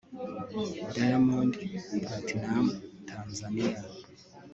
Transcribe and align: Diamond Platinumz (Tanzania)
Diamond 0.93 1.51
Platinumz 2.01 2.71
(Tanzania) 3.07 3.79